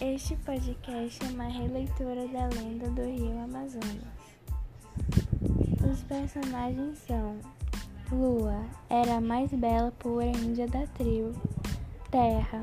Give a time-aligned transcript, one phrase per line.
[0.00, 4.06] Este podcast é uma releitura da lenda do Rio Amazonas.
[5.90, 7.36] Os personagens são
[8.12, 11.34] Lua, era a mais bela pura índia da tribo.
[12.10, 12.62] Terra,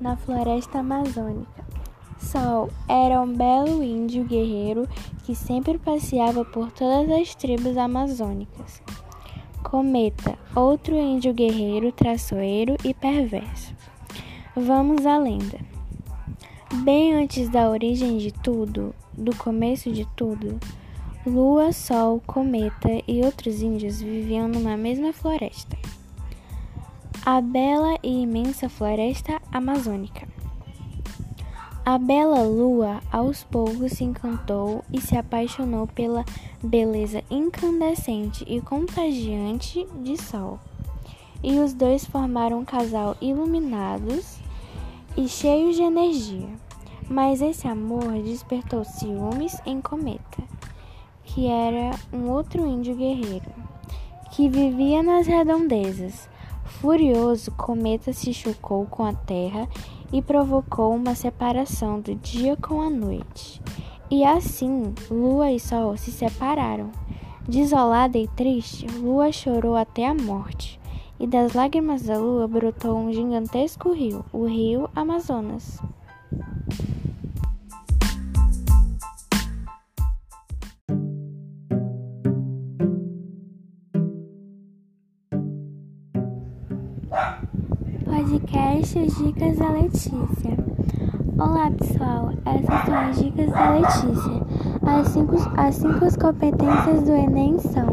[0.00, 1.66] na floresta amazônica.
[2.18, 4.88] Sol, era um belo índio guerreiro
[5.24, 8.80] que sempre passeava por todas as tribos amazônicas.
[9.64, 13.74] Cometa, outro índio guerreiro, traiçoeiro e perverso.
[14.66, 15.60] Vamos à lenda.
[16.82, 20.58] Bem antes da origem de tudo, do começo de tudo,
[21.24, 25.78] Lua, Sol, Cometa e outros índios viviam numa mesma floresta.
[27.24, 30.26] A bela e imensa floresta amazônica.
[31.86, 36.24] A bela lua aos poucos se encantou e se apaixonou pela
[36.60, 40.58] beleza incandescente e contagiante de Sol.
[41.44, 44.47] E os dois formaram um casal iluminados
[45.16, 46.48] e cheios de energia.
[47.08, 50.42] Mas esse amor despertou ciúmes em Cometa,
[51.24, 53.50] que era um outro índio guerreiro,
[54.30, 56.28] que vivia nas redondezas.
[56.64, 59.66] Furioso, Cometa se chocou com a terra
[60.12, 63.60] e provocou uma separação do dia com a noite.
[64.10, 66.90] E assim, Lua e Sol se separaram.
[67.48, 70.77] Desolada e triste, Lua chorou até a morte,
[71.20, 75.80] e das lágrimas da Lua brotou um gigantesco rio, o Rio Amazonas.
[88.04, 90.56] Podcast Dicas da Letícia.
[91.36, 94.46] Olá pessoal, essas são as dicas da Letícia.
[94.82, 97.86] As cinco, as cinco competências do Enem são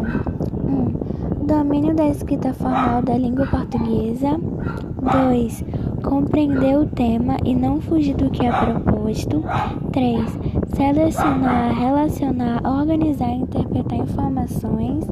[0.63, 0.69] 1.
[0.69, 1.14] Um,
[1.45, 5.63] domínio da escrita formal da língua portuguesa 2.
[6.03, 9.43] Compreender o tema e não fugir do que é proposto
[9.91, 10.39] 3.
[10.75, 15.05] Selecionar, relacionar, organizar e interpretar informações,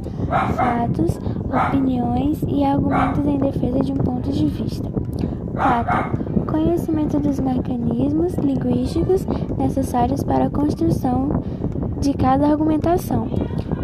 [0.56, 4.90] fatos, opiniões e argumentos em defesa de um ponto de vista.
[5.54, 6.46] 4.
[6.48, 9.26] Conhecimento dos mecanismos linguísticos
[9.58, 11.44] necessários para a construção
[12.00, 13.28] de cada argumentação.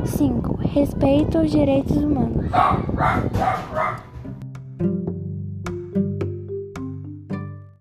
[0.05, 0.57] 5.
[0.73, 2.45] Respeito aos direitos humanos.